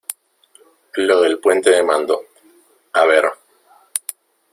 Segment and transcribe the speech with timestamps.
[0.95, 2.23] lo del puente de mando.
[2.93, 3.23] a ver...